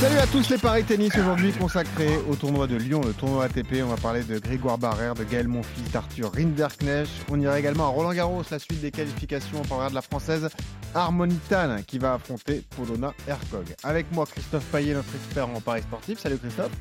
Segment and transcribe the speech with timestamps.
[0.00, 3.82] Salut à tous les paris tennis aujourd'hui consacrés au tournoi de Lyon, le tournoi ATP.
[3.84, 7.10] On va parler de Grégoire Barrère, de Gaël Monfils, d'Arthur Rinderknecht.
[7.30, 9.58] On ira également à Roland Garros, la suite des qualifications.
[9.60, 10.48] On parlera de la française
[10.94, 13.74] Harmonitan qui va affronter Polona Hercog.
[13.84, 16.18] Avec moi Christophe Payet, notre expert en paris sportif.
[16.18, 16.72] Salut Christophe.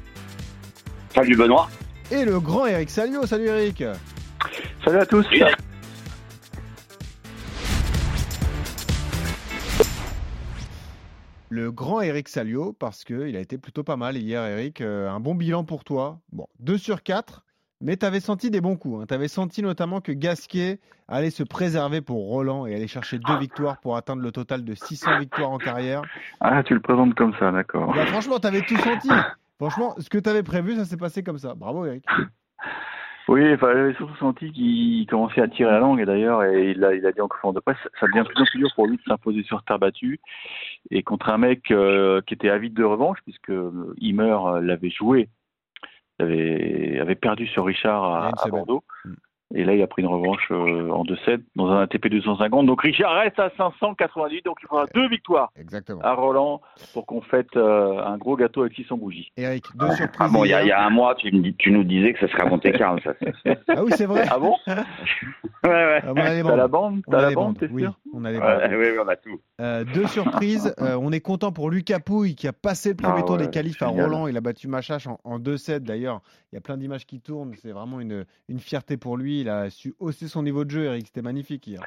[1.14, 1.70] Salut Benoît.
[2.12, 3.26] Et le grand Eric Salio.
[3.26, 3.84] Salut Eric.
[4.86, 5.28] Salut à tous.
[11.70, 14.82] Le grand Eric Salio, parce qu'il a été plutôt pas mal hier, Eric.
[14.82, 16.20] Euh, un bon bilan pour toi.
[16.32, 17.46] Bon, 2 sur 4,
[17.80, 19.04] mais tu avais senti des bons coups.
[19.04, 19.06] Hein.
[19.08, 23.38] Tu avais senti notamment que Gasquet allait se préserver pour Roland et aller chercher deux
[23.38, 26.02] victoires pour atteindre le total de 600 victoires en carrière.
[26.40, 27.94] Ah, tu le présentes comme ça, d'accord.
[27.94, 29.10] Bah, franchement, tu avais tout senti.
[29.60, 31.54] Franchement, ce que tu avais prévu, ça s'est passé comme ça.
[31.54, 32.04] Bravo, Eric.
[33.30, 36.84] Oui, enfin, j'avais surtout senti qu'il commençait à tirer la langue, et d'ailleurs, et il
[36.84, 38.88] a, il a dit en conférence de presse, ça devient plus en plus dur pour
[38.88, 40.20] lui de s'imposer sur terre battue,
[40.90, 44.90] et contre un mec euh, qui était avide de revanche, puisque euh, Himer euh, l'avait
[44.90, 45.30] joué,
[46.18, 48.66] avait, avait perdu sur Richard à, Il y a une à semaine.
[48.66, 48.84] Bordeaux,
[49.54, 52.82] et là, il a pris une revanche euh, en 2-7 dans un ATP 250, donc
[52.82, 56.02] Richard reste à 598, donc il faudra deux victoires Exactement.
[56.02, 56.62] à Roland
[56.94, 59.32] pour qu'on fête euh, un gros gâteau avec 600 bougies.
[59.38, 60.32] Eric, deux Ah surprises.
[60.32, 62.28] bon, il y, a- y un mois, tu, me dis- tu nous disais que ça
[62.28, 63.14] serait à Monte Carlo, ça.
[63.68, 64.26] Ah oui, c'est vrai.
[64.30, 66.00] Ah bon Ouais, ouais.
[66.04, 67.70] Ah, on a les T'as la bande On T'as a la les bande, bandes, t'es
[67.72, 68.48] oui, sûr on a les bandes.
[68.70, 69.40] ouais, ouais, on a tout.
[69.62, 70.74] Euh, deux surprises.
[70.80, 73.46] Euh, on est content pour Lucas Pouille qui a passé le premier Ah tour ouais,
[73.46, 73.88] des qualifs à.
[73.88, 74.28] Roland.
[74.28, 76.22] Il a battu Machache en, en 2-7 d'ailleurs.
[76.52, 77.54] Il y a plein d'images qui tournent.
[77.62, 79.39] C'est vraiment une, une fierté pour lui.
[79.40, 81.08] Il a su hausser son niveau de jeu, Eric.
[81.08, 81.82] C'était magnifique hier.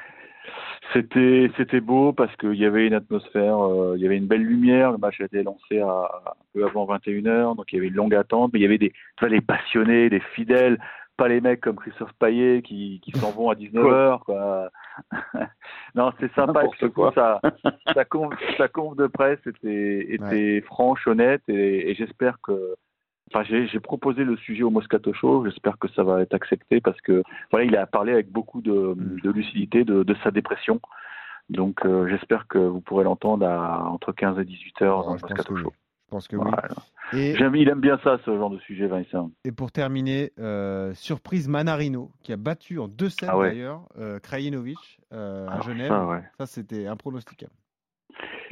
[0.92, 4.42] C'était c'était beau parce qu'il y avait une atmosphère, euh, il y avait une belle
[4.42, 4.92] lumière.
[4.92, 7.94] Le match a été lancé à, un peu avant 21h, donc il y avait une
[7.94, 8.50] longue attente.
[8.52, 10.78] Mais il y avait des, tu vois, les passionnés, des fidèles,
[11.16, 14.18] pas les mecs comme Christophe Payet qui, qui s'en vont à 19h.
[14.24, 14.70] Quoi.
[15.94, 16.62] non, c'est sympa.
[16.78, 17.12] Surtout, quoi.
[17.14, 17.40] Sa,
[17.94, 18.34] sa, conf,
[18.72, 22.74] conf de presse était, était franche, honnête, et, et j'espère que.
[23.34, 25.44] Enfin, j'ai proposé le sujet au Moscato Show.
[25.46, 28.94] J'espère que ça va être accepté parce que voilà, il a parlé avec beaucoup de,
[28.96, 30.80] de lucidité de, de sa dépression.
[31.48, 35.54] Donc, euh, j'espère que vous pourrez l'entendre entre 15 et 18 heures dans le Moscato
[35.54, 35.62] oui.
[35.62, 35.72] Show.
[36.06, 36.50] Je pense que oui.
[37.14, 39.30] Et, il aime bien ça, ce genre de sujet, Vincent.
[39.44, 43.48] et pour terminer, euh, surprise Manarino qui a battu en 2-7 Ah ouais.
[43.50, 45.88] d'ailleurs euh, Krajinovic euh, à Alors Genève.
[45.88, 46.22] ça, ouais.
[46.38, 47.52] Ça, c'était impronosticable.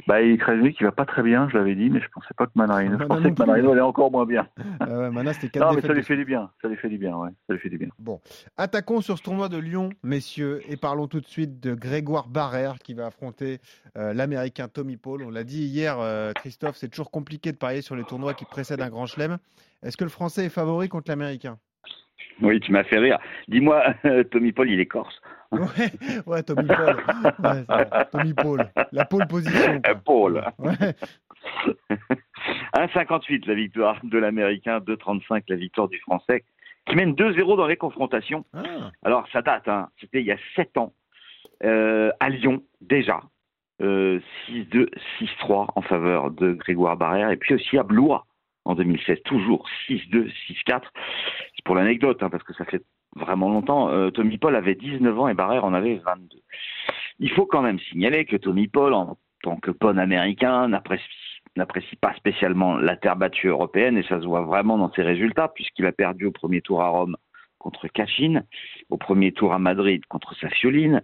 [0.07, 2.45] Bah, il Krajinovic, il va pas très bien, je l'avais dit, mais je pensais pas
[2.45, 2.93] que Manarino.
[2.93, 3.39] Je Mana pensais que.
[3.39, 4.47] Manarino allait encore moins bien.
[4.79, 6.49] Ah ouais, Mana, c'était 4 Non, mais ça lui fait du bien.
[6.61, 7.29] Ça lui fait du bien, ouais.
[7.47, 7.89] Ça lui fait du bien.
[7.99, 8.19] Bon,
[8.57, 12.79] attaquons sur ce tournoi de Lyon, messieurs, et parlons tout de suite de Grégoire Barrère
[12.79, 13.59] qui va affronter
[13.97, 15.23] euh, l'Américain Tommy Paul.
[15.23, 18.45] On l'a dit hier, euh, Christophe, c'est toujours compliqué de parier sur les tournois qui
[18.45, 19.37] précèdent un grand chelem.
[19.83, 21.57] Est-ce que le Français est favori contre l'Américain?
[22.41, 23.19] Oui, tu m'as fait rire.
[23.47, 23.83] Dis-moi,
[24.31, 25.21] Tommy Paul, il est corse.
[25.51, 26.97] Ouais, ouais, Tommy Paul.
[27.43, 28.05] Ouais.
[28.11, 28.69] Tommy Paul.
[28.91, 29.81] La pole position.
[29.81, 29.95] quoi.
[29.95, 30.43] Paul.
[30.59, 30.95] Ouais.
[32.75, 36.43] 1,58 la victoire de l'Américain, 2,35 la victoire du Français,
[36.85, 38.45] qui mène 2-0 dans les confrontations.
[38.53, 39.89] Ah, Alors, ça date, hein.
[39.99, 40.93] c'était il y a 7 ans,
[41.63, 43.21] euh, à Lyon, déjà.
[43.81, 48.25] Euh, 6-2, 6-3 en faveur de Grégoire Barrère, et puis aussi à Blois
[48.65, 50.81] en 2016, toujours 6-2, 6-4.
[51.55, 52.83] C'est pour l'anecdote, hein, parce que ça fait
[53.15, 53.89] vraiment longtemps.
[53.89, 56.37] Euh, Tommy Paul avait 19 ans et Barrère en avait 22.
[57.19, 62.13] Il faut quand même signaler que Tommy Paul, en tant que bon américain, n'apprécie pas
[62.15, 65.91] spécialement la terre battue européenne, et ça se voit vraiment dans ses résultats, puisqu'il a
[65.91, 67.17] perdu au premier tour à Rome
[67.59, 68.43] contre Cachine,
[68.89, 71.01] au premier tour à Madrid contre Safioline,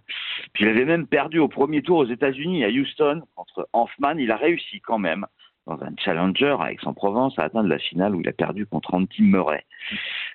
[0.52, 4.18] puis il avait même perdu au premier tour aux États-Unis à Houston contre Hanfman.
[4.18, 5.24] Il a réussi quand même
[5.68, 9.22] dans un challenger à Aix-en-Provence à atteindre la finale où il a perdu contre Andy
[9.22, 9.64] Murray.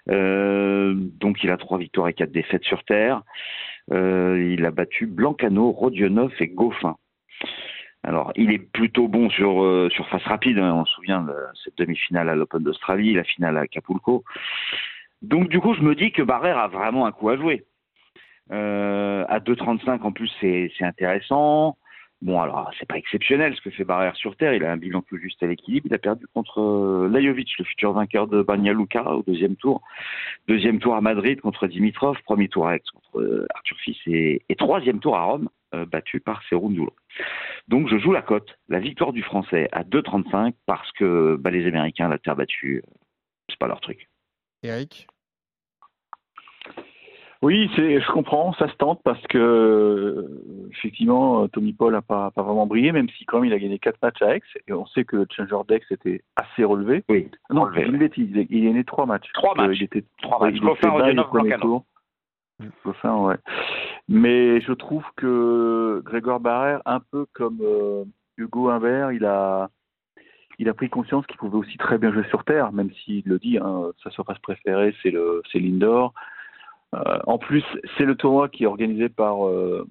[0.09, 3.21] Euh, donc il a trois victoires et quatre défaites sur terre.
[3.91, 6.95] Euh, il a battu Blancano, Rodionov et Goffin.
[8.05, 10.57] Alors, il est plutôt bon sur euh, sur face rapide.
[10.59, 10.73] hein.
[10.75, 11.33] On se souvient de
[11.63, 14.23] cette demi-finale à l'Open d'Australie, la finale à Acapulco.
[15.21, 17.63] Donc, du coup, je me dis que Barrère a vraiment un coup à jouer.
[18.51, 21.77] Euh, à 2,35 en plus, c'est intéressant.
[22.23, 24.53] Bon, alors, c'est pas exceptionnel ce que fait Barrère sur terre.
[24.53, 25.87] Il a un bilan tout juste à l'équilibre.
[25.89, 29.81] Il a perdu contre euh, Lajovic, le futur vainqueur de Banja Luka au deuxième tour.
[30.47, 32.17] Deuxième tour à Madrid contre Dimitrov.
[32.23, 33.97] Premier tour à Aix contre euh, Arthur Fils.
[34.07, 36.95] Et, troisième tour à Rome, euh, battu par Cerundolo.
[37.67, 41.67] Donc, je joue la cote, la victoire du Français à 2,35 parce que bah, les
[41.67, 42.83] Américains, la terre battue,
[43.49, 44.07] c'est pas leur truc.
[44.63, 45.07] Eric
[47.43, 50.25] Oui, c'est, je comprends, ça se tente parce que
[50.71, 53.79] effectivement, Tommy Paul n'a pas, pas vraiment brillé, même si quand même il a gagné
[53.79, 54.41] quatre matchs à Aix.
[54.67, 57.03] Et on sait que le Challenger d'Aix était assez relevé.
[57.09, 57.29] Oui.
[57.49, 58.29] Non, Relevé, une bêtise.
[58.31, 59.29] Il a- Il a gagné trois matchs.
[59.33, 59.77] Trois matchs.
[59.77, 60.55] Il était Trois matchs.
[60.55, 60.61] il.
[62.85, 63.35] Goffin, ouais.
[64.07, 68.05] Mais je trouve que Grégoire Barrère, un peu comme euh,
[68.37, 69.69] Hugo Humbert, il a,
[70.59, 73.37] il a pris conscience qu'il pouvait aussi très bien jouer sur terre, même s'il le
[73.37, 76.13] dit, hein, sa surface préférée, c'est le, c'est l'indoor.
[76.93, 77.63] Euh, en plus,
[77.97, 79.87] c'est le tournoi qui est organisé par, euh,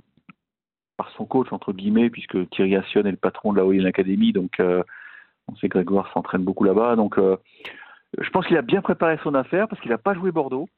[0.96, 4.32] par son coach, entre guillemets, puisque Thierry Assion est le patron de la Hoyen Academy,
[4.32, 4.82] donc euh,
[5.48, 6.94] on sait que Grégoire s'entraîne beaucoup là-bas.
[6.96, 10.68] Donc, je pense qu'il a bien préparé son affaire parce qu'il n'a pas joué Bordeaux.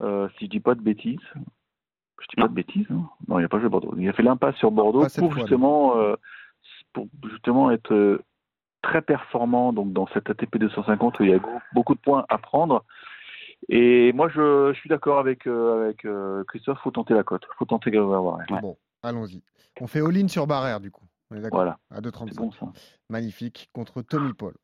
[0.00, 1.20] Si je dis pas de bêtises.
[2.20, 2.86] Je dis pas de bêtises.
[2.90, 3.08] hein.
[3.28, 3.94] Non, il n'a pas joué Bordeaux.
[3.96, 6.16] Il a fait l'impasse sur Bordeaux pour justement, euh,
[6.92, 8.22] pour justement être euh,
[8.82, 11.40] très performant donc dans cette ATP 250 où il y a
[11.74, 12.84] beaucoup de points à prendre.
[13.68, 16.78] Et moi, je, je suis d'accord avec, euh, avec euh, Christophe.
[16.82, 17.46] Faut tenter la cote.
[17.58, 18.38] Faut tenter Grégoire.
[18.38, 18.60] Ouais.
[18.60, 19.42] Bon, allons-y.
[19.80, 21.04] On fait all-in sur Barrère, du coup.
[21.30, 21.78] On est d'accord Voilà.
[21.90, 22.34] À C'est 2,35.
[22.34, 22.50] bon.
[23.08, 24.54] Magnifique contre Tommy Paul.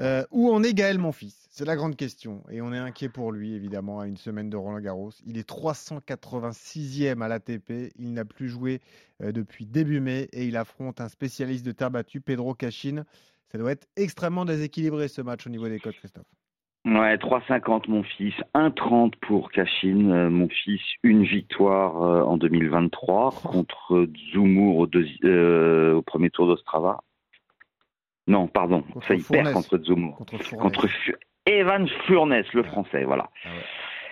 [0.00, 1.46] Euh, où en est Gaël, mon fils?
[1.50, 2.42] C'est la grande question.
[2.50, 5.10] Et on est inquiet pour lui, évidemment, à une semaine de Roland Garros.
[5.26, 7.92] Il est 386e à l'ATP.
[7.96, 8.80] Il n'a plus joué
[9.22, 13.04] euh, depuis début mai et il affronte un spécialiste de terre battue, Pedro Cachin.
[13.52, 16.24] Ça doit être extrêmement déséquilibré ce match au niveau des codes, Christophe.
[16.84, 23.30] Ouais, 3,50 mon fils, 1,30 pour Kashin, euh, mon fils, une victoire euh, en 2023
[23.42, 27.00] contre Zoumour au, deuxi- euh, au premier tour d'Ostrava.
[28.26, 30.16] Non, pardon, Contre ça il perd contre Zoumour.
[30.58, 30.88] Contre
[31.46, 33.30] Evan Furness, le français, voilà.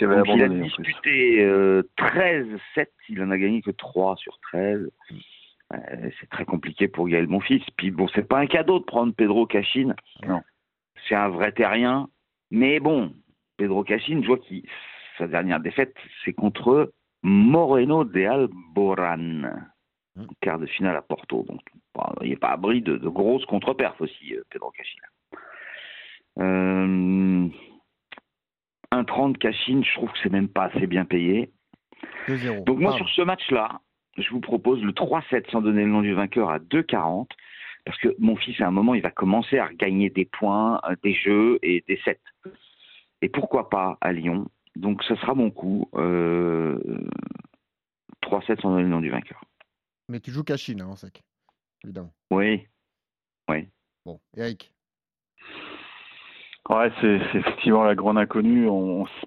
[0.00, 4.90] Avait Donc, il a disputé euh, 13-7, il en a gagné que 3 sur 13.
[5.74, 5.76] Euh,
[6.20, 7.64] c'est très compliqué pour Gaël Monfils.
[7.76, 9.94] Puis bon, c'est pas un cadeau de prendre Pedro Cachin.
[10.26, 10.40] Non.
[11.08, 12.08] C'est un vrai terrien.
[12.52, 13.14] Mais bon,
[13.56, 14.62] Pedro Cachin, je vois qu'il
[15.18, 19.48] sa dernière défaite, c'est contre Moreno de Alboran.
[20.14, 20.26] Mm.
[20.42, 21.44] Quart de finale à Porto.
[21.48, 21.60] Donc,
[22.20, 25.00] il n'est pas abri de, de grosses contre-perfs aussi, euh, Pedro Cachin.
[26.38, 27.48] Euh,
[28.92, 31.50] 1,30 Cachin, je trouve que c'est même pas assez bien payé.
[32.28, 32.64] 2-0.
[32.64, 33.80] Donc moi, sur ce match-là,
[34.18, 37.28] je vous propose le 3-7 sans donner le nom du vainqueur à 2,40.
[37.86, 40.94] Parce que mon fils, à un moment, il va commencer à gagner des points, euh,
[41.02, 42.20] des jeux et des sets.
[43.22, 44.46] Et pourquoi pas à Lyon?
[44.76, 45.88] Donc ce sera mon coup.
[45.94, 46.78] Euh,
[48.22, 49.42] 3-7 sans donner le nom du vainqueur.
[50.08, 51.22] Mais tu joues Cachin, hein, en sec.
[51.84, 52.12] Évidemment.
[52.30, 52.66] Oui.
[54.04, 54.72] Bon, Eric?
[56.68, 58.68] Ouais, c'est c'est effectivement la grande inconnue.
[58.68, 59.24] On, on s-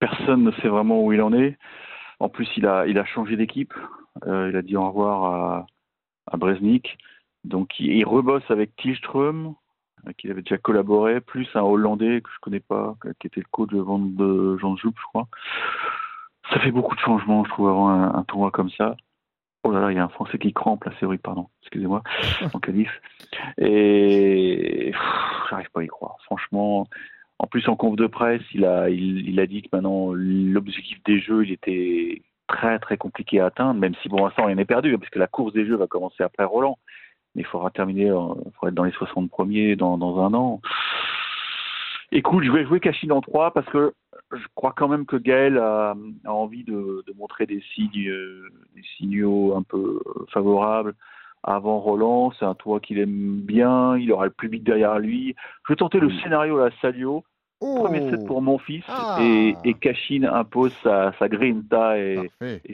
[0.00, 1.56] personne ne sait vraiment où il en est.
[2.20, 3.72] En plus, il a, il a changé d'équipe.
[4.26, 5.66] Euh, il a dit au revoir à,
[6.26, 6.98] à Breznik.
[7.44, 9.54] Donc, il, il rebosse avec Tilström,
[10.04, 13.40] avec qui il avait déjà collaboré, plus un Hollandais que je connais pas, qui était
[13.40, 15.28] le coach de, Van- de Jean Joup, je crois.
[16.52, 18.96] Ça fait beaucoup de changements, je trouve, avant un, un tournoi comme ça.
[19.64, 22.02] Oh là là, il y a un Français qui crampe, c'est oui, pardon, excusez-moi,
[22.54, 22.90] en qualif.
[23.58, 24.92] Et
[25.50, 26.16] j'arrive pas à y croire.
[26.24, 26.86] Franchement,
[27.38, 31.02] en plus en conf de presse, il a, il, il a dit que maintenant l'objectif
[31.04, 34.64] des jeux, il était très très compliqué à atteindre, même si pour l'instant rien n'est
[34.64, 36.78] perdu, parce que la course des jeux va commencer après Roland.
[37.38, 40.34] Mais il faudra terminer, euh, il faudra être dans les 60 premiers dans, dans un
[40.34, 40.60] an.
[42.10, 43.92] Écoute, je vais jouer Cachine en 3 parce que
[44.32, 45.94] je crois quand même que Gaël a,
[46.24, 50.94] a envie de, de montrer des signes, euh, des signaux un peu euh, favorables
[51.44, 52.32] avant Roland.
[52.36, 53.96] C'est un toit qu'il aime bien.
[53.96, 55.36] Il aura le public derrière lui.
[55.68, 56.20] Je vais tenter le Mm.
[56.22, 57.22] scénario à Salio.
[57.60, 59.18] Premier set pour mon fils Ah.
[59.20, 62.30] et, et Cachine impose sa, sa grinta et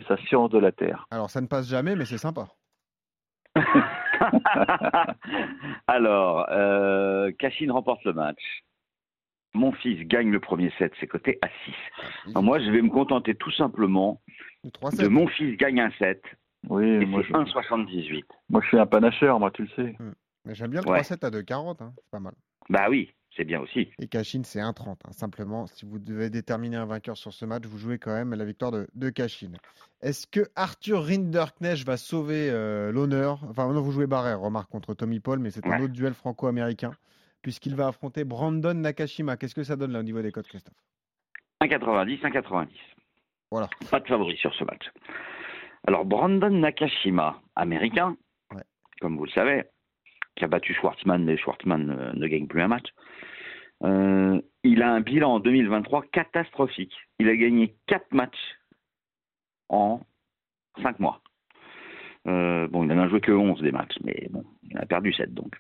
[0.09, 1.07] sa science de la terre.
[1.11, 2.47] Alors, ça ne passe jamais, mais c'est sympa.
[5.87, 8.41] Alors, euh, Cachine remporte le match.
[9.55, 11.75] Mon fils gagne le premier set, c'est coté à 6.
[12.31, 14.21] Alors moi, je vais me contenter tout simplement
[14.65, 16.23] Le 3 de mon fils gagne un set,
[16.69, 18.25] Oui, et moi c'est je, 1,78.
[18.51, 19.97] moi je suis un panacheur, moi tu le sais.
[20.45, 21.01] Mais j'aime bien le Ouais.
[21.01, 21.83] 3-7 à 2,40.
[21.83, 21.93] Hein.
[21.97, 22.35] C'est pas mal.
[22.69, 23.91] Bah oui, c'est bien aussi.
[23.99, 24.91] Et Cachin, c'est 1,30.
[24.91, 25.13] hein.
[25.13, 28.45] Simplement, si vous devez déterminer un vainqueur sur ce match, vous jouez quand même la
[28.45, 29.53] victoire de, de Cachin.
[30.03, 33.41] Est-ce que Arthur Rinderknecht va sauver euh, l'honneur?
[33.49, 36.93] Enfin, non, vous jouez Barrère, remarque, contre Tommy Paul, mais c'est un autre duel franco-américain,
[37.43, 39.37] puisqu'il va affronter Brandon Nakashima.
[39.37, 40.75] Qu'est-ce que ça donne là au niveau des codes, Christophe?
[41.63, 42.69] 1,90, 1,90.
[43.51, 43.69] Voilà.
[43.91, 44.91] Pas de favori sur ce match.
[45.87, 48.17] Alors, Brandon Nakashima, américain,
[48.55, 48.63] Ouais.
[49.01, 49.65] comme vous le savez,
[50.37, 52.89] qui a battu Schwartzmann, mais Schwartzmann euh, ne gagne plus un match.
[53.83, 56.95] Euh, il a un bilan en 2023 catastrophique.
[57.19, 58.57] Il a gagné 4 matchs
[59.69, 60.01] en
[60.83, 61.21] 5 mois.
[62.27, 65.13] Euh, bon, il n'en a joué que 11 des matchs, mais bon, il a perdu
[65.13, 65.55] 7 donc.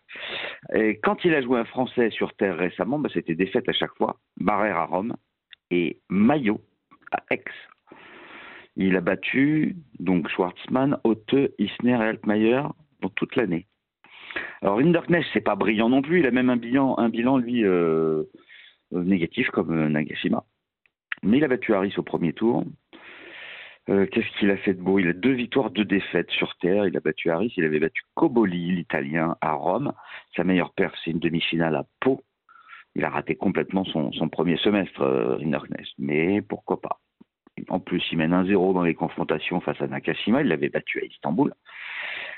[0.72, 3.94] Et quand il a joué un Français sur terre récemment, bah, c'était défaite à chaque
[3.96, 4.16] fois.
[4.38, 5.14] Barrère à Rome
[5.70, 6.60] et Maillot
[7.12, 7.44] à Aix.
[8.76, 12.62] Il a battu donc Schwartzmann, Otte, Isner et Altmaier
[13.02, 13.66] dans toute l'année.
[14.62, 16.20] Alors Rinderknecht, c'est pas brillant non plus.
[16.20, 18.24] Il a même un bilan, lui euh,
[18.92, 20.44] négatif comme Nagashima.
[21.22, 22.64] Mais il a battu Harris au premier tour.
[23.90, 24.98] Euh, qu'est-ce qu'il a fait de beau?
[24.98, 26.86] Il a deux victoires, deux défaites sur terre.
[26.86, 29.92] Il a battu Harris, il avait battu Coboli, l'Italien, à Rome.
[30.36, 32.22] Sa meilleure perf, c'est une demi-finale à Pau.
[32.94, 35.38] Il a raté complètement son, premier semestre, euh,
[35.98, 37.00] Mais pourquoi pas?
[37.68, 40.42] En plus, il mène 1-0 dans les confrontations face à Nakashima.
[40.42, 41.52] Il l'avait battu à Istanbul.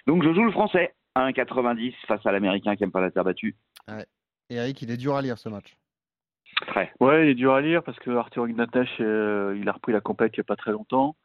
[0.06, 0.94] Donc je joue le français.
[1.16, 3.56] 1,90 face à l'américain qui n'aime pas la terre battue.
[3.88, 4.06] Ouais.
[4.50, 5.76] Et Eric, il est dur à lire ce match.
[6.68, 6.92] Très.
[7.00, 10.00] Ouais, il est dur à lire parce que Arthur Ignatech, euh, il a repris la
[10.00, 11.16] compète il n'y a pas très longtemps.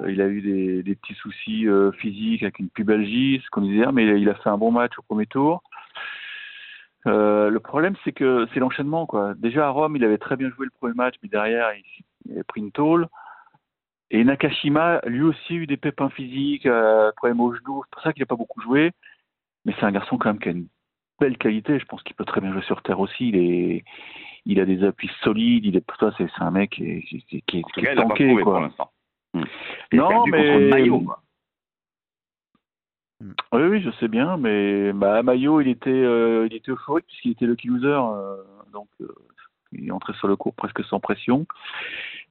[0.00, 3.86] Euh, il a eu des, petits soucis euh, physiques avec une pubalgie, ce qu'on disait,
[3.92, 5.62] mais il a fait un bon match au premier tour.
[7.04, 9.06] le problème, c'est que c'est l'enchaînement.
[9.06, 9.34] quoi.
[9.36, 11.84] Déjà à Rome, il avait très bien joué le premier match, mais derrière, il,
[12.32, 13.08] il a pris une tôle.
[14.10, 17.82] Et Nakashima, lui aussi, a eu des pépins physiques, euh, problème au genou.
[17.84, 18.92] C'est pour ça qu'il n'a pas beaucoup joué.
[19.66, 20.68] Mais c'est un garçon quand même qui a une
[21.20, 21.78] belle qualité.
[21.78, 23.28] Je pense qu'il peut très bien jouer sur terre aussi.
[23.28, 23.84] Il, est,
[24.46, 25.66] il a des appuis solides.
[25.66, 28.42] Il est, toi, c'est, un mec qui est, qui, qui, qui est tanké, quoi.
[28.42, 28.90] Pour l'instant.
[29.34, 29.44] Hmm.
[29.92, 31.20] Non, mais Maillot, quoi.
[33.20, 33.32] Hmm.
[33.52, 37.32] Oui, oui, je sais bien, mais bah, Maillot, il était, euh, il était euphorique puisqu'il
[37.32, 38.36] était le loser, euh,
[38.72, 39.08] donc euh,
[39.72, 41.46] il est entré sur le cours presque sans pression.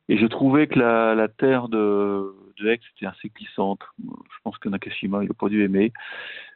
[0.09, 3.79] Et je trouvais que la, la terre de, de Aix était assez glissante.
[3.99, 5.91] Je pense que Nakashima, il n'a pas dû aimer.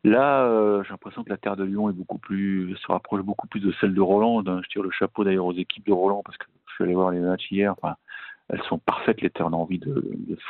[0.04, 3.48] Là, euh, j'ai l'impression que la terre de Lyon est beaucoup plus, se rapproche beaucoup
[3.48, 4.44] plus de celle de Roland.
[4.46, 7.12] Je tire le chapeau d'ailleurs aux équipes de Roland parce que je suis allé voir
[7.12, 7.74] les matchs hier.
[7.74, 7.96] Enfin,
[8.50, 9.48] elles sont parfaites les terres.
[9.48, 10.04] On a envie de,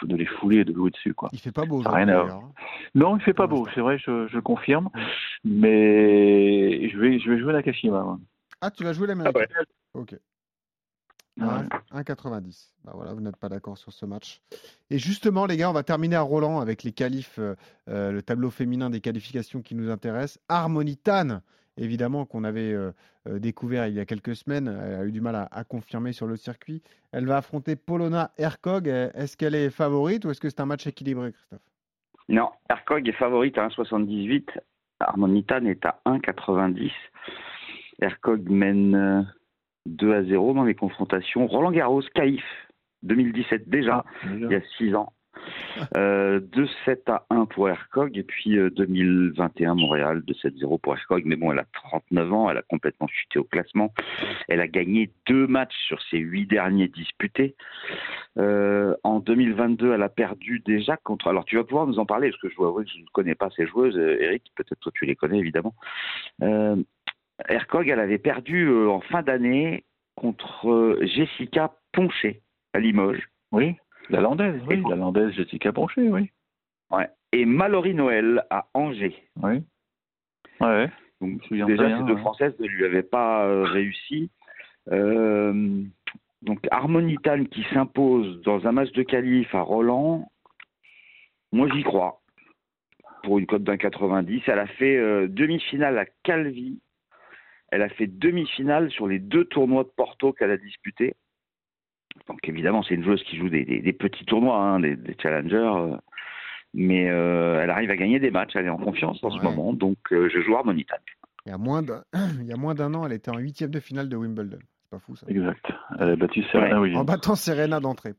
[0.04, 1.14] de, les fouler et de jouer dessus.
[1.14, 1.30] Quoi.
[1.34, 1.82] Il fait pas beau.
[1.86, 2.40] Rien à...
[2.96, 3.68] Non, il fait pas beau.
[3.74, 4.90] C'est vrai, je, je confirme.
[5.44, 8.18] Mais je vais, je vais jouer Nakashima.
[8.62, 9.46] Ah, tu vas jouer l'américain.
[9.56, 9.64] Ah
[9.94, 10.16] Ok.
[11.40, 12.74] 1,90.
[12.84, 14.42] Bah voilà, vous n'êtes pas d'accord sur ce match.
[14.90, 17.56] Et justement, les gars, on va terminer à Roland avec les qualifs, euh,
[17.90, 20.40] euh, le tableau féminin des qualifications qui nous intéresse.
[20.50, 21.42] Harmonitane,
[21.78, 22.92] évidemment, qu'on avait euh,
[23.28, 26.36] découvert il y a quelques semaines, elle a eu du mal à, confirmer sur le
[26.36, 26.82] circuit.
[27.12, 28.88] Elle va affronter Polona Erkog.
[28.88, 31.60] Est-ce qu'elle est favorite ou est-ce que c'est un match équilibré, Christophe?
[32.28, 34.50] Non, Erkog est favorite à 1,78.
[35.00, 36.92] Harmonitane est à 1,90.
[38.02, 39.26] Erkog mène
[39.86, 41.48] 2 à 0 dans les confrontations.
[41.48, 42.44] Roland Garros, Caïf,
[43.04, 45.14] 2017 déjà, ah, il y a 6 ans.
[45.96, 51.36] Euh, 2-7 à 1 pour Ercog et puis 2021 euh, Montréal 2-7-0 pour Ercog mais
[51.36, 53.94] bon elle a 39 ans elle a complètement chuté au classement.
[54.48, 57.56] Elle a gagné deux matchs sur ses huit derniers disputés.
[58.38, 62.30] Euh, en 2022 elle a perdu déjà contre alors tu vas pouvoir nous en parler
[62.30, 64.90] parce que je vois que je ne connais pas ces joueuses euh, Eric peut-être que
[64.94, 65.74] tu les connais évidemment
[67.48, 72.42] Ercog, elle avait perdu euh, en fin d'année contre euh, Jessica Ponché
[72.74, 73.30] à Limoges.
[73.52, 73.76] Oui,
[74.10, 76.30] la landaise, oui, la landaise Jessica Ponché, oui.
[76.92, 77.08] Ouais.
[77.32, 79.16] Et Mallory Noël à Angers.
[79.42, 79.64] Oui.
[80.60, 80.90] Ouais.
[81.22, 84.30] Donc, déjà, ces deux Françaises ne lui avaient pas euh, réussi.
[84.88, 90.30] donc, Harmonitane qui s'impose dans un match de qualif à Roland,
[91.52, 92.22] moi j'y crois.
[93.24, 94.44] Pour une cote d'un 90.
[94.48, 96.80] Elle a fait demi-finale à Calvi
[97.72, 101.16] elle a fait demi-finale sur les deux tournois de Porto qu'elle a disputés.
[102.28, 105.56] Donc évidemment, c'est une joueuse qui joue des, petits tournois, hein, des, challengers.
[105.58, 105.96] Euh,
[106.74, 109.74] mais euh, elle arrive à gagner des matchs, elle est en confiance en ce moment,
[109.74, 110.98] donc euh, je joue Harmonitan.
[111.46, 111.82] Il y a moins
[112.76, 114.60] d'un an, elle était en huitième de finale de Wimbledon.
[114.84, 115.26] C'est pas fou ça.
[115.30, 115.66] Exact.
[116.00, 118.14] Elle a battu Serena En battant Serena d'entrée.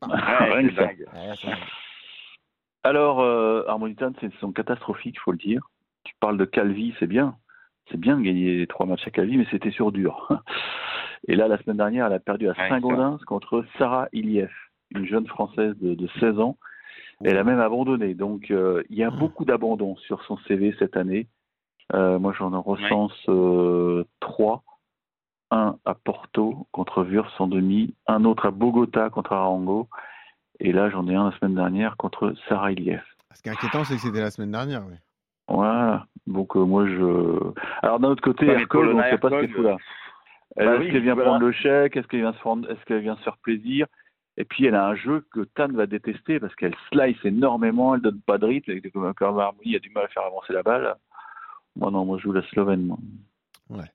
[2.82, 3.20] Alors,
[3.68, 5.62] Harmonitan, c'est son catastrophique, il faut le dire.
[6.04, 7.36] Tu parles de Calvi, c'est bien
[7.90, 10.28] c'est bien de gagner trois matchs à Calvi, mais c'était sur dur.
[11.28, 14.50] Et là, la semaine dernière, elle a perdu à Saint-Gaudens contre Sarah Iliev,
[14.94, 16.56] une jeune Française de, 16 ans.
[17.22, 18.14] Elle a même abandonné.
[18.14, 19.18] Donc, euh, il y a mmh.
[19.18, 21.28] beaucoup d'abandon sur son CV cette année.
[21.92, 24.62] Euh, moi, j'en recense euh, trois.
[25.50, 29.88] Un à Porto contre Wurs en demi, un autre à Bogota contre Arango,
[30.60, 33.02] et là, j'en ai un la semaine dernière contre Sarah Iliev.
[33.34, 34.82] Ce qui est inquiétant, c'est que c'était la semaine dernière.
[34.86, 34.94] Oui.
[35.48, 35.79] Voilà.
[36.30, 37.52] Donc euh, moi je.
[37.82, 39.76] Alors d'un autre côté, Ercole, on ne sait pas ce qu'il fout là.
[40.56, 41.96] Bah est-ce qu'elle vient prendre le chèque?
[41.96, 43.86] Est-ce qu'elle vient, se est vient se faire plaisir?
[44.36, 48.00] Et puis elle a un jeu que Tan va détester parce qu'elle slice énormément, elle
[48.00, 48.80] donne pas de rythme.
[48.90, 50.94] Comme Harmonie a du mal à faire avancer la balle.
[51.76, 52.86] Moi non, moi je joue la Slovène.
[52.86, 52.98] Moi.
[53.68, 53.90] Ouais.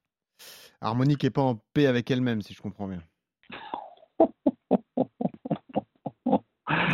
[0.82, 3.02] Harmonie qui n'est pas en paix avec elle-même, si je comprends bien.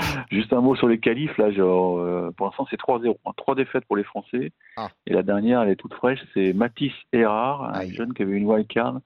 [0.32, 3.18] Juste un mot sur les qualifs, là, genre, euh, pour l'instant c'est 3-0.
[3.26, 3.32] Hein.
[3.38, 4.52] Trois défaites pour les Français.
[4.78, 4.90] Ah.
[5.08, 8.46] Et la dernière, elle est toute fraîche, c'est Mathis Erard, un jeune qui avait une
[8.46, 9.00] wildcard.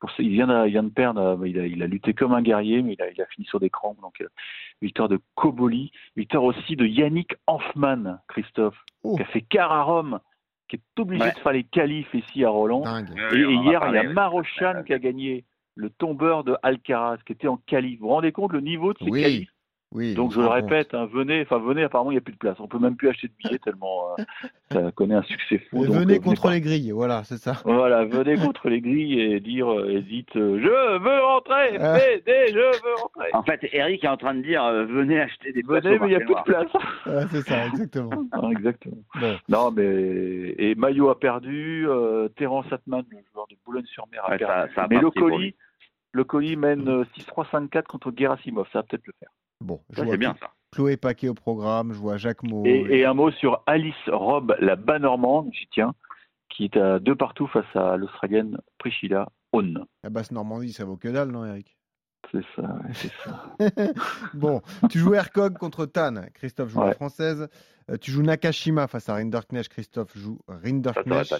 [0.00, 2.12] Pour ça, il vient, de, il vient de perdre, euh, il a, il a lutté
[2.12, 4.00] comme un guerrier, mais il a, il a fini sur des crampes.
[4.02, 4.26] Donc, euh,
[4.82, 9.16] victoire de Koboli, victoire aussi de Yannick Hanfmann, Christophe, Oh.
[9.16, 10.18] qui a fait quart à Rome,
[10.68, 11.32] qui est obligé Ouais.
[11.32, 12.80] de faire les qualifs ici à Roland.
[12.80, 13.08] Dingue.
[13.32, 14.12] Et, hier, il y a ouais.
[14.14, 18.00] Marochan qui a gagné le tombeur de Alcaraz, qui était en qualif.
[18.00, 19.50] Vous vous rendez compte le niveau de ces Oui, qualifs?
[19.92, 20.14] Oui.
[20.14, 22.38] Donc on je le répète, hein, venez, enfin venez, apparemment il n'y a plus de
[22.38, 22.58] place.
[22.58, 24.24] On peut même plus acheter de billets tellement euh,
[24.72, 25.86] ça connaît un succès fou.
[25.86, 27.62] Donc, venez euh, contre les grilles, voilà, c'est ça.
[27.64, 31.92] Voilà, venez contre les grilles et dire, et dites, euh, je veux rentrer, Ah.
[31.98, 33.28] venez, je veux rentrer.
[33.34, 36.06] En fait, Eric est en train de dire euh, venez acheter des Venez, au mais
[36.06, 36.66] il n'y a plus de place.
[37.06, 38.24] Ouais, c'est ça, exactement.
[38.32, 38.96] Ah, exactement.
[39.48, 44.38] Non, mais et Maillot a perdu, euh, Terence Atman, le joueur de Boulogne-sur-Mer, a Ouais,
[44.38, 44.70] perdu.
[44.70, 45.54] ça- ça a mais le colis,
[46.12, 49.28] le colis mène euh, 6-3-5-4 contre Gerasimov, ça va peut-être le faire.
[49.60, 50.50] Bon, je Ça, vois bien ça.
[50.72, 52.66] Chloé Paquet au programme, je vois Jacques Maud.
[52.66, 55.94] Et, et un mot sur Alice Robb, la bas normande, j'y tiens,
[56.48, 59.84] qui est à deux partout face à l'Australienne Priscilla Hone.
[60.02, 61.76] La basse Normandie, ça vaut que dalle, non, Eric?
[62.32, 63.56] C'est ça, ouais, c'est ça.
[64.34, 67.48] Bon, tu joues Hercog contre Tan, Christophe joue la française.
[67.90, 71.38] Euh, tu joues Nakashima face à Rinderknecht, Christophe joue ça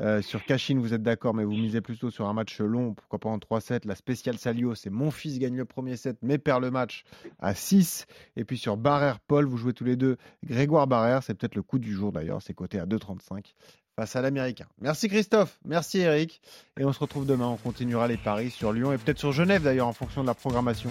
[0.00, 3.18] Euh, sur Kashin, vous êtes d'accord, mais vous misez plutôt sur un match long, pourquoi
[3.18, 3.86] pas en 3-7.
[3.86, 7.04] La spéciale Salio, c'est mon fils gagne le premier set, mais perd le match
[7.38, 8.06] à 6.
[8.36, 11.78] Et puis sur Barrère-Paul, vous jouez tous les deux Grégoire Barrère, c'est peut-être le coup
[11.78, 13.52] du jour d'ailleurs, c'est coté à 2,35
[14.00, 14.64] face à l'Américain.
[14.80, 16.40] Merci Christophe, merci Eric.
[16.78, 19.62] Et on se retrouve demain, on continuera les paris sur Lyon et peut-être sur Genève
[19.62, 20.90] d'ailleurs en fonction de la programmation.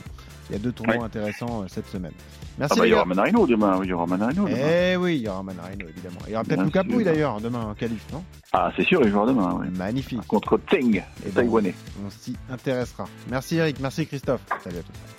[0.50, 1.04] Il y a deux tournois Ouais.
[1.04, 2.12] intéressants euh, cette semaine.
[2.16, 2.24] Ah
[2.60, 4.58] Merci bah, il y aura Manarino demain, il y aura Manarino demain.
[4.60, 6.20] Eh oui, il y aura Manarino évidemment.
[6.28, 6.84] Il y aura peut-être Lucas.
[6.84, 8.24] Pouille d'ailleurs demain en qualif, non?
[8.54, 9.68] Ah, c'est sûr, il jouera demain, oui.
[9.76, 10.26] Magnifique.
[10.28, 11.74] Contre Teng, Et ben, taïwanais.
[12.06, 13.06] On s'y intéressera.
[13.32, 14.42] Merci Eric, merci Christophe.
[14.64, 15.19] Salut à tous.